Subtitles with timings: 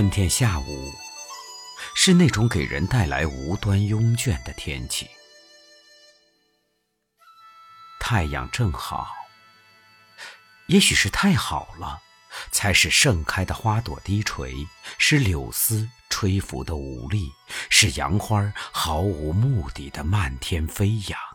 [0.00, 0.94] 春天下午，
[1.94, 5.06] 是那种给人带来无端慵倦的天气。
[8.00, 9.10] 太阳正好，
[10.68, 12.00] 也许是太好了，
[12.50, 17.30] 才使盛开的花朵低垂，使柳丝吹拂的无力，
[17.68, 21.29] 使杨花毫无目的的漫天飞扬。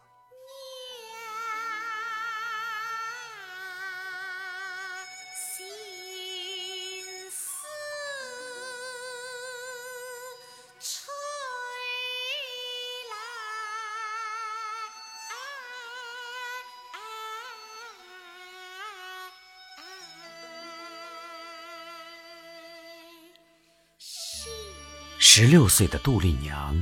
[25.37, 26.81] 十六岁的杜丽娘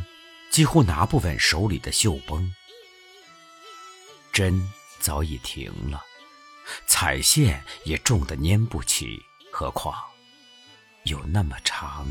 [0.51, 2.53] 几乎拿不稳手里的绣绷，
[4.31, 6.05] 针早已停了，
[6.85, 9.19] 彩线也重得粘不起，
[9.51, 9.99] 何况
[11.05, 12.05] 有那么长。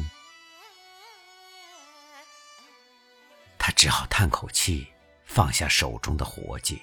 [3.57, 4.89] 她只好叹口气，
[5.25, 6.83] 放下手中的活计。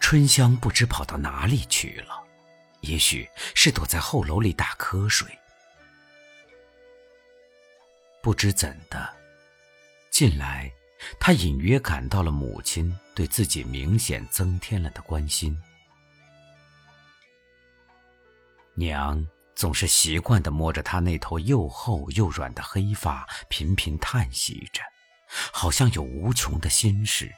[0.00, 2.22] 春香不知跑到哪里去了，
[2.82, 5.26] 也许是躲在后楼里打瞌睡。
[8.28, 9.08] 不知怎的，
[10.10, 10.70] 近来，
[11.18, 15.58] 他隐约感到了母亲对自己明显增添了的关心。
[18.74, 24.82] 娘总是习惯地摸着他那头又厚又软的黑发，频频叹息着，
[25.50, 27.34] 好像有无穷的心事。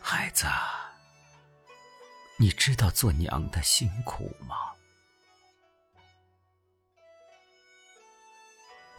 [0.00, 0.46] 孩子，
[2.38, 4.56] 你知道做娘的辛苦吗？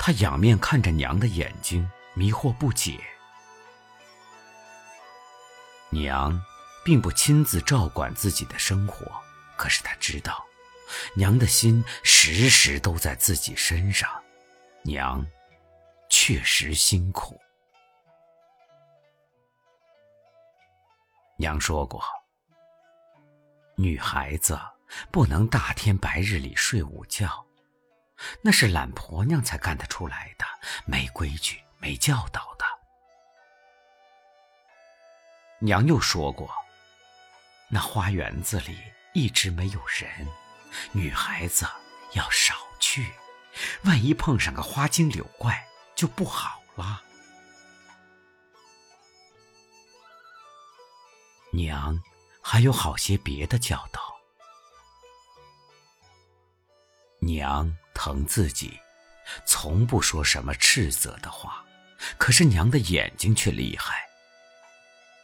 [0.06, 3.00] 他仰面看着娘的眼睛，迷惑不解。
[5.90, 6.38] 娘
[6.84, 9.10] 并不亲自照管自己的生活，
[9.56, 10.44] 可是他知道，
[11.16, 14.12] 娘的心时时都在自己身上。
[14.82, 15.26] 娘
[16.10, 17.40] 确实辛苦。
[21.38, 22.04] 娘说过，
[23.78, 24.60] 女孩子
[25.12, 27.46] 不能大天白日里睡午觉。
[28.42, 30.46] 那是懒婆娘才干得出来的，
[30.86, 32.66] 没规矩、没教导的。
[35.60, 36.54] 娘又说过，
[37.70, 38.78] 那花园子里
[39.14, 40.28] 一直没有人，
[40.92, 41.66] 女孩子
[42.14, 43.12] 要少去，
[43.86, 47.02] 万一碰上个花精柳怪就不好了。
[51.52, 52.02] 娘
[52.42, 54.02] 还有好些别的教导，
[57.20, 57.74] 娘。
[58.04, 58.78] 疼自己，
[59.46, 61.64] 从不说什么斥责的话，
[62.18, 63.96] 可是娘的眼睛却厉害。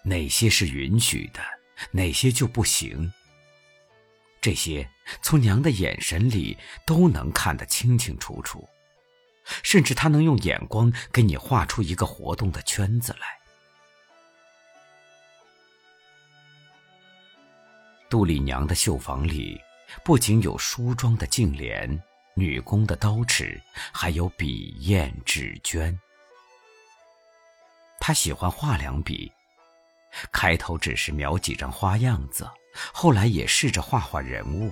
[0.02, 1.42] 哪些是允许的，
[1.92, 3.12] 哪些就不行。
[4.40, 4.90] 这些
[5.22, 8.66] 从娘的眼神里都能看得清清楚楚，
[9.62, 13.28] 甚至她能用眼光给你画出一个活动的圈子来。
[18.10, 19.60] 杜丽娘的绣房里，
[20.06, 22.02] 不仅有梳妆的镜帘。
[22.40, 23.62] 女工的刀尺，
[23.92, 25.96] 还有笔砚纸绢。
[28.00, 29.30] 他喜欢画两笔，
[30.32, 32.50] 开头只是描几张花样子，
[32.94, 34.72] 后来也试着画画人物。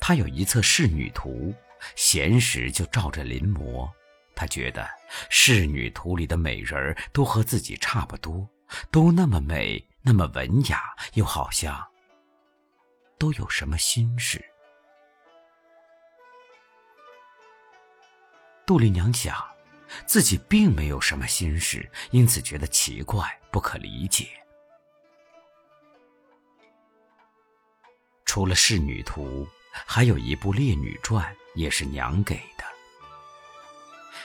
[0.00, 1.54] 他有一册仕女图，
[1.94, 3.88] 闲时就照着临摹。
[4.34, 4.88] 他觉得
[5.28, 8.48] 仕女图里的美人儿都和自己差不多，
[8.90, 11.89] 都那么美，那么文雅，又好像……
[13.20, 14.42] 都有什么心事？
[18.66, 19.36] 杜丽娘想，
[20.06, 24.26] 自己并没有什么心事，因此觉得奇怪，不可理解。
[28.24, 32.64] 除了《仕女图》，还有一部《烈女传》，也是娘给的。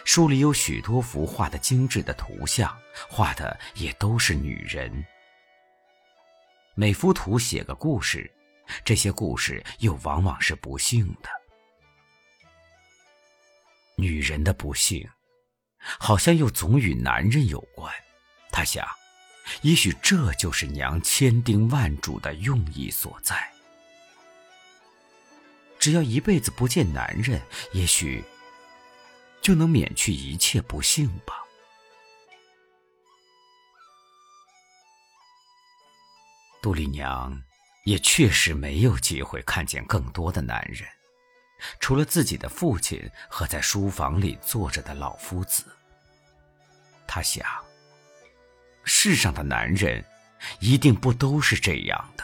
[0.06, 2.74] 书里有许多幅画的精致的图像，
[3.10, 5.06] 画的也都是女人。
[6.76, 8.32] 每幅图写个故事。
[8.84, 11.30] 这些故事又往往是不幸的。
[13.98, 15.10] 女人的不幸，
[15.80, 17.94] 好像又总与男人有关。
[18.52, 18.86] 他想，
[19.62, 23.52] 也许这就是娘千叮万嘱的用意所在。
[25.80, 27.42] 只要一辈子不见男人，
[27.72, 28.24] 也许
[29.42, 31.36] 就能免去一切不幸吧。
[36.62, 37.42] 杜丽娘。
[37.86, 40.88] 也确实没有机会看见更多的男人，
[41.80, 45.64] 除了自己的父亲和在书房里坐着的老夫子。
[47.08, 47.46] 他想，
[48.84, 50.04] 世上的男人
[50.60, 52.24] 一定不都是这样的，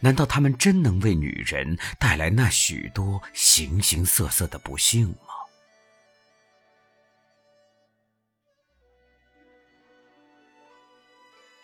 [0.00, 5.14] 难道他们真能为女人带来那许多形形色色的不幸吗？《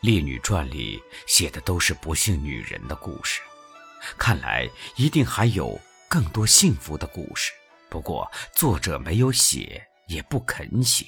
[0.01, 3.43] 烈女传》里写的都是不幸女人的故事，
[4.17, 7.53] 看来一定还有更多幸福的故事。
[7.91, 11.07] 不过作者没有写，也不肯写。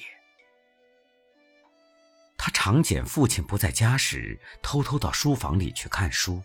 [2.37, 6.43] 他常捡父亲不在家时，偷偷到书房里去看书。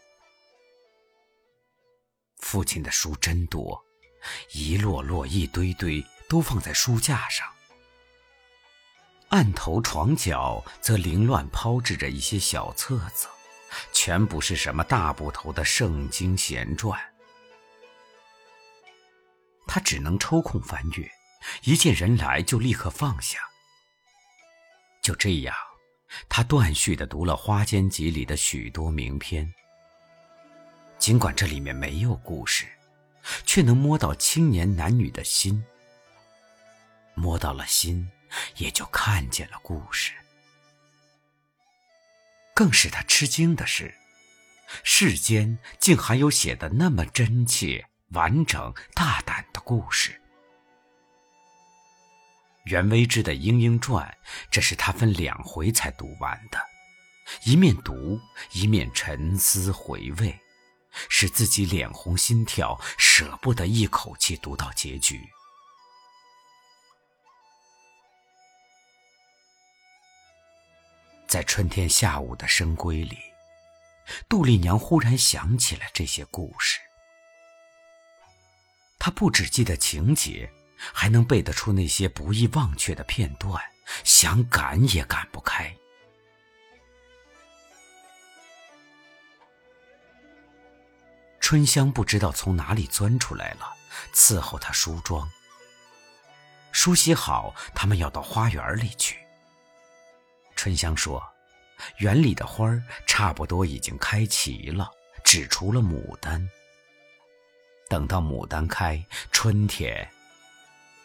[2.39, 3.85] 父亲的书真多，
[4.53, 7.47] 一摞摞、一堆堆，都放在书架上。
[9.31, 13.29] 案头、床角则凌乱抛掷着一些小册子，
[13.93, 16.99] 全不是什么大部头的圣经闲传。
[19.67, 21.11] 他只能抽空翻阅，
[21.65, 23.39] 一见人来就立刻放下。
[25.03, 25.55] 就这样，
[26.27, 29.53] 他断续地读了《花间集》里的许多名篇。
[30.99, 32.67] 尽管这里面没有故事，
[33.45, 35.63] 却能摸到青年男女的心。
[37.15, 38.11] 摸到了心。
[38.57, 40.13] 也就看见了故事。
[42.55, 43.95] 更使他吃惊的是，
[44.83, 50.21] 世间竟还有写的那么真切、完整、大胆的故事。
[52.65, 54.07] 袁微之的《莺莺传》，
[54.51, 56.59] 这是他分两回才读完的，
[57.45, 58.21] 一面读
[58.53, 60.39] 一面沉思回味，
[61.09, 65.27] 使自己脸红心跳，舍不得一口气读到结局。
[71.29, 73.19] 在春天下午的深闺里，
[74.31, 76.81] 杜丽娘忽然想起了这些故事。
[78.99, 80.51] 她不只记得情节，
[80.95, 83.63] 还能背得出那些不易忘却的片段，
[84.05, 85.73] 想赶也赶不开。
[91.41, 93.77] 春香不知道从哪里钻出来了，
[94.15, 95.31] 伺候她梳妆。
[96.73, 99.28] 梳洗好，他们要到花园里去。
[100.59, 101.23] 春香说
[101.99, 104.91] ：“园里的花儿差不多已经开齐了，
[105.23, 106.51] 只除了牡丹。
[107.89, 109.01] 等到牡丹开，
[109.31, 110.11] 春天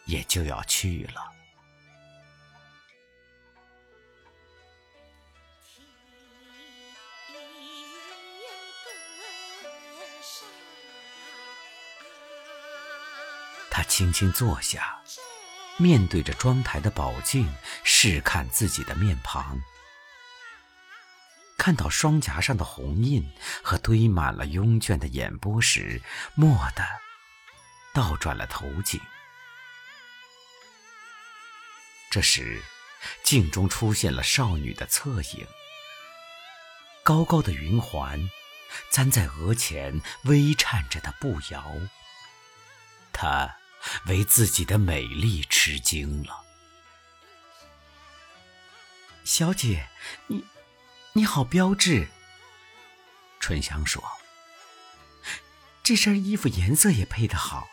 [0.08, 1.30] 也就要去了。”
[13.70, 15.00] 他轻轻坐下。
[15.78, 17.52] 面对着妆台的宝镜，
[17.84, 19.60] 试看自己的面庞，
[21.58, 23.28] 看到双颊上的红印
[23.64, 26.02] 和堆满了慵倦的眼波时，
[26.36, 26.86] 蓦地
[27.94, 29.02] 倒转了头颈。
[32.12, 32.62] 这时，
[33.24, 35.48] 镜中出现了少女的侧影，
[37.04, 38.30] 高高的云环
[38.92, 41.66] 簪在额前，微颤着的步摇。
[43.12, 43.58] 她。
[44.08, 46.44] 为自己的美丽吃惊了，
[49.24, 49.88] 小姐，
[50.28, 50.44] 你，
[51.14, 52.08] 你好标致。
[53.40, 54.02] 春香说
[55.84, 57.68] ：“这身衣服颜色也配得好，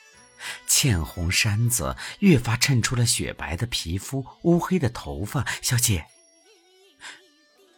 [0.66, 5.46] 茜红衫子越发衬出了雪白的皮肤、乌黑的头发。
[5.62, 6.06] 小姐，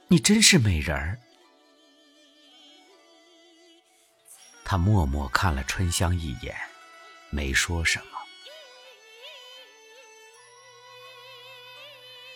[0.09, 1.21] 你真是美人儿。”
[4.65, 6.57] 他默默看了春香一眼，
[7.29, 8.12] 没说什么。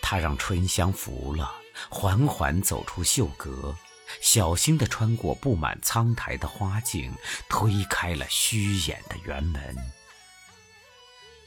[0.08, 1.52] 他让春香服了，
[1.88, 3.76] 缓缓走出绣阁，
[4.20, 7.12] 小心地穿过布满苍苔的花径，
[7.48, 9.76] 推开了虚掩的园门。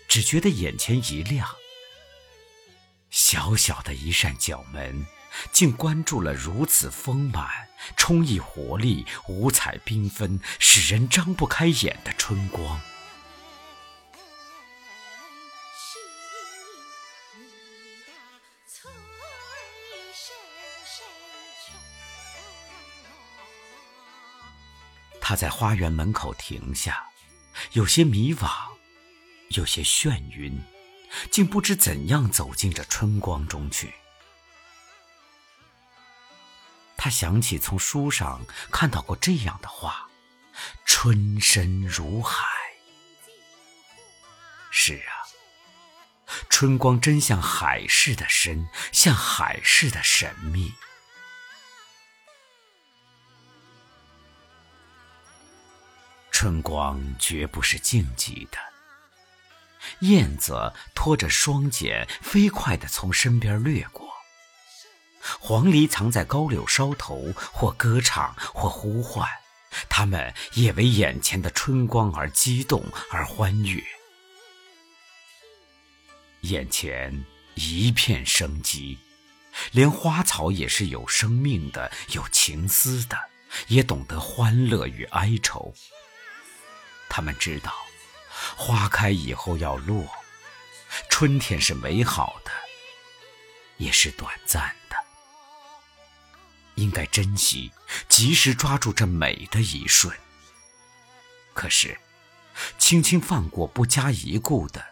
[0.10, 1.48] 只觉得眼前一亮，
[3.10, 5.06] 小小的一扇角门，
[5.54, 12.82] 竟关住了如此丰满、充溢活力、五彩缤纷、使人张不开眼的春光。
[25.30, 27.06] 他在花园门口停下，
[27.74, 28.50] 有些迷惘，
[29.50, 30.60] 有些眩晕，
[31.30, 33.94] 竟不知怎样走进这春光中去。
[36.98, 40.10] 他想起从书上看到过这样的话
[40.84, 42.48] ：“春深如海。”
[44.72, 45.30] 是啊，
[46.50, 50.74] 春光真像海似的深，像海似的神秘。
[56.42, 58.58] 春光绝不是静寂的。
[60.08, 64.08] 燕子拖着双剪，飞快地从身边掠过。
[65.38, 69.28] 黄鹂藏在高柳梢头，或歌唱，或呼唤，
[69.90, 73.84] 它们也为眼前的春光而激动而欢悦。
[76.44, 78.98] 眼前一片生机，
[79.74, 83.18] 连花草也是有生命的、有情思的，
[83.68, 85.74] 也懂得欢乐与哀愁。
[87.10, 87.74] 他们知道，
[88.56, 90.08] 花开以后要落，
[91.10, 92.52] 春天是美好的，
[93.78, 94.96] 也是短暂的，
[96.76, 97.72] 应该珍惜，
[98.08, 100.16] 及时抓住这美的一瞬。
[101.54, 102.00] 可是，
[102.78, 104.86] 轻轻放过、不加一顾的。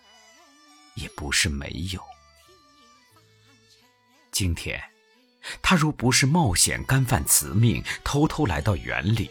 [0.98, 2.04] 也不是没有。
[4.32, 4.84] 今天，
[5.62, 9.30] 他若不是冒险干犯此命，偷偷来到园里，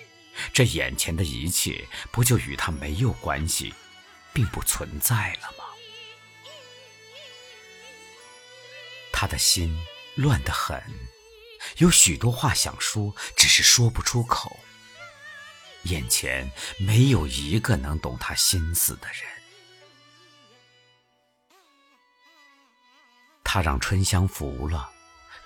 [0.52, 3.75] 这眼前的一切不就与他没有关系，
[4.33, 5.64] 并不存在了吗？
[9.12, 9.75] 他的心
[10.14, 10.83] 乱得很，
[11.78, 14.59] 有许多话想说，只是说不出口。
[15.85, 19.25] 眼前没有一个能懂他心思的人。
[23.45, 24.90] 他让春香服了，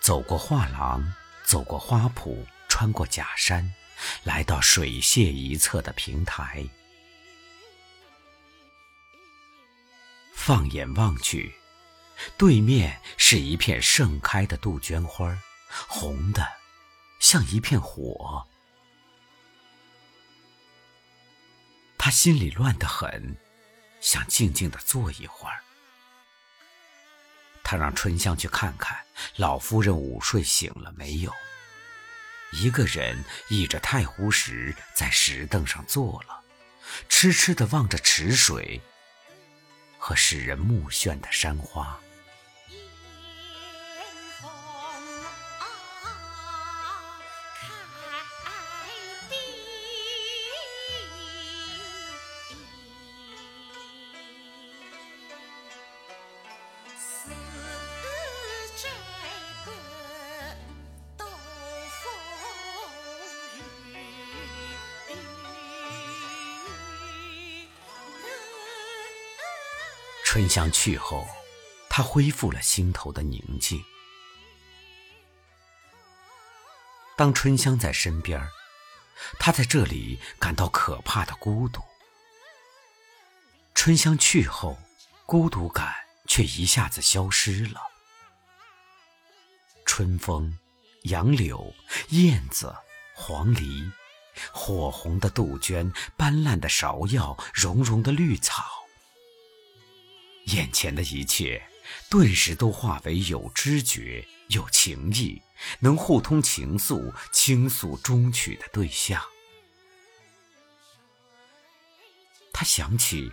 [0.01, 3.73] 走过画廊，走过花圃，穿过假山，
[4.25, 6.65] 来到水榭一侧的平台。
[10.35, 11.55] 放眼望去，
[12.39, 15.39] 对面是一片盛开的杜鹃花，
[15.89, 16.47] 红的
[17.19, 18.47] 像一片火。
[21.99, 23.37] 他心里乱得很，
[24.01, 25.63] 想静静的坐一会儿。
[27.63, 28.99] 他让春香去看看
[29.37, 31.33] 老夫人午睡醒了没有。
[32.53, 36.43] 一个人倚着太湖石，在石凳上坐了，
[37.09, 38.81] 痴痴地望着池水
[39.99, 41.99] 和使人目眩的山花。
[70.51, 71.29] 春香去后，
[71.89, 73.81] 他恢复了心头的宁静。
[77.17, 78.45] 当春香在身边，
[79.39, 81.81] 他在这里感到可怕的孤独。
[83.77, 84.77] 春香去后，
[85.25, 85.95] 孤独感
[86.27, 87.81] 却一下子消失了。
[89.87, 90.59] 春风、
[91.03, 91.73] 杨柳、
[92.09, 92.75] 燕子、
[93.15, 93.89] 黄鹂、
[94.51, 98.80] 火红的杜鹃、斑斓的芍药、绒绒的绿草。
[100.53, 101.63] 眼前的一切，
[102.09, 105.41] 顿时都化为有知觉、有情意、
[105.81, 109.23] 能互通情愫、倾诉衷曲的对象。
[112.53, 113.33] 他想起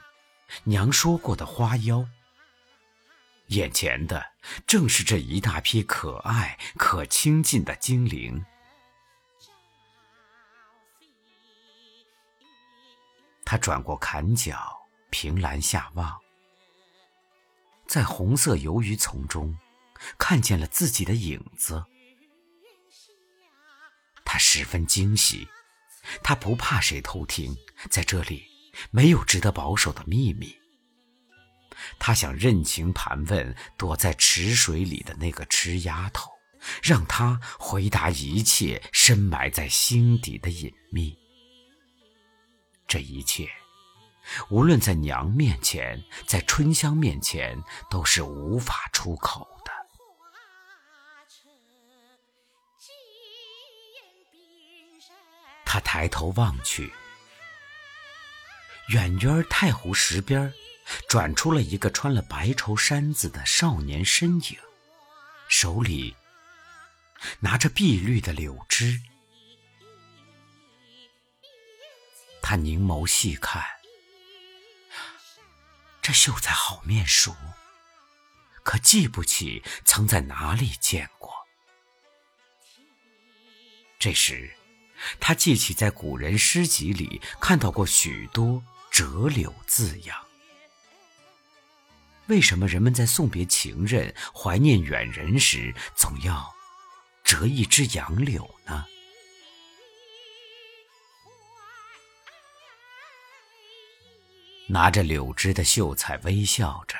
[0.63, 2.07] 娘说过的花妖，
[3.47, 4.25] 眼前的
[4.65, 8.45] 正是这一大批可爱、可亲近的精灵。
[13.43, 16.26] 他转过坎角，凭栏下望。
[17.87, 19.57] 在红色鱿鱼丛中，
[20.17, 21.83] 看见了自己的影子。
[24.25, 25.47] 他十分惊喜，
[26.21, 27.55] 他不怕谁偷听，
[27.89, 28.45] 在这里
[28.91, 30.55] 没有值得保守的秘密。
[31.97, 36.31] 他想任情盘问躲在池水里的那个痴丫头，
[36.81, 41.17] 让她回答一切深埋在心底的隐秘。
[42.87, 43.49] 这一切。
[44.49, 49.71] 无论在娘面前，在春香面前，都是无法出口的。
[55.65, 56.93] 他抬头望去，
[58.89, 60.53] 远远太湖石边，
[61.09, 64.57] 转出了一个穿了白绸衫子的少年身影，
[65.49, 66.15] 手里
[67.39, 69.01] 拿着碧绿的柳枝。
[72.41, 73.76] 他凝眸细看。
[76.07, 77.35] 这秀才好面熟，
[78.63, 81.33] 可记不起曾在哪里见过。
[83.99, 84.55] 这时，
[85.19, 90.17] 他记起在古人诗集里看到过许多“折柳”字样。
[92.27, 96.55] 为什么人们在送别情人、怀念远人时，总要
[97.21, 98.85] 折一枝杨柳呢？
[104.67, 106.97] 拿着柳枝的秀才微笑着，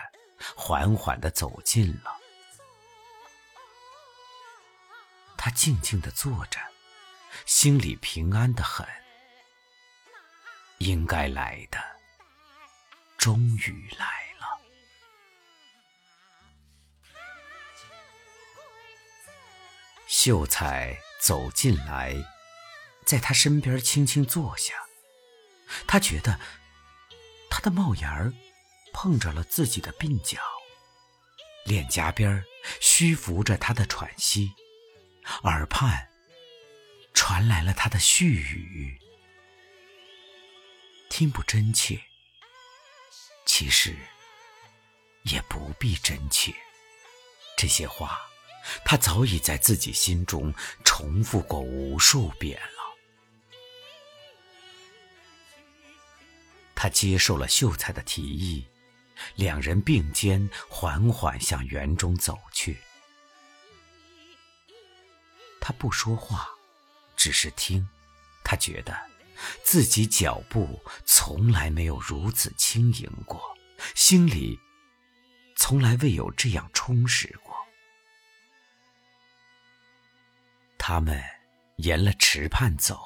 [0.56, 2.18] 缓缓地走近了。
[5.38, 6.60] 他静静地坐着，
[7.46, 8.88] 心里平安得很，
[10.80, 11.78] 应该来的，
[13.18, 14.06] 终于来
[14.40, 14.60] 了。
[20.08, 22.16] 秀才走进来，
[23.06, 24.74] 在他身边轻轻坐下。
[25.86, 26.40] 他觉得
[27.58, 28.32] 他的帽檐儿
[28.94, 30.38] 碰着了自己的鬓角，
[31.66, 32.46] 脸颊边
[32.80, 34.54] 虚浮着他的喘息，
[35.42, 36.08] 耳畔
[37.16, 39.00] 传来了他的絮语。
[41.10, 42.00] 听不真切，
[43.48, 43.98] 其实
[45.24, 46.54] 也不必真切。
[47.58, 48.20] 这些话，
[48.86, 50.54] 他早已在自己心中
[50.86, 52.77] 重复过无数遍了。
[56.80, 58.64] 他接受了秀才的提议，
[59.34, 62.78] 两人并肩缓缓向园中走去。
[65.60, 66.48] 他不说话，
[67.16, 67.90] 只是听，
[68.44, 68.96] 他觉得。
[69.64, 73.56] 自己脚步从来没有如此轻盈过，
[73.94, 74.60] 心里
[75.56, 77.56] 从来未有这样充实过。
[80.78, 81.24] 他们
[81.76, 83.00] 沿了池畔走，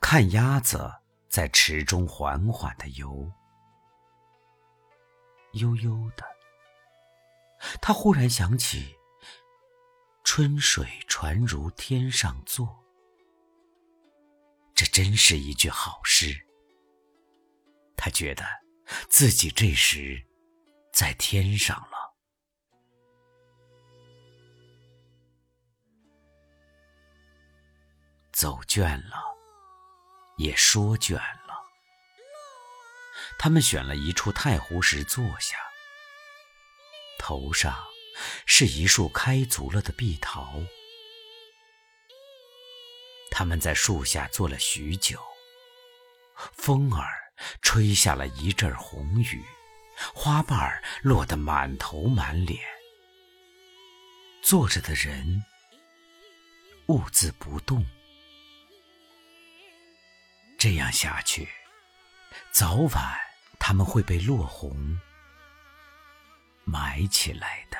[0.00, 0.90] 看鸭子
[1.36, 3.30] 在池中缓缓的游，
[5.52, 6.24] 悠悠的。
[7.82, 8.96] 他忽然想起
[10.24, 12.82] “春水传如天上坐”。
[14.74, 16.34] 这真是一句好诗。
[17.98, 18.42] 他觉得
[19.10, 20.26] 自己这时
[20.90, 22.16] 在天上了。
[28.32, 29.35] 走倦了，
[30.36, 31.64] 也说倦了。
[33.38, 35.58] 他们选了一处太湖石坐下，
[37.18, 37.76] 头上
[38.46, 40.62] 是一束开足了的碧桃。
[43.30, 45.20] 他们在树下坐了许久，
[46.54, 49.44] 风儿吹下了一阵红雨，
[50.14, 52.58] 花瓣儿落得满头满脸。
[54.42, 55.44] 坐着的人
[56.86, 57.84] 兀自不动。
[60.58, 61.48] 这样下去，
[62.50, 63.18] 早晚
[63.58, 64.98] 他们会被落红
[66.64, 67.78] 埋起来的。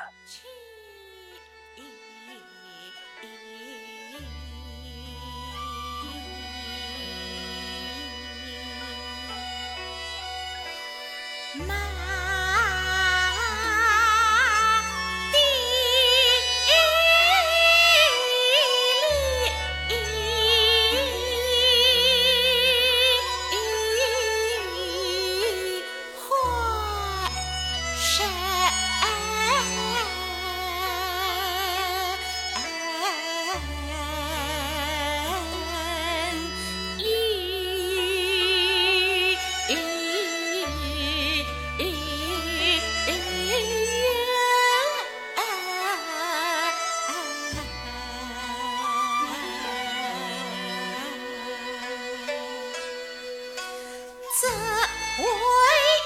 [55.18, 55.24] 为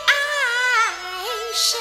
[0.07, 0.13] 爱
[1.53, 1.81] 生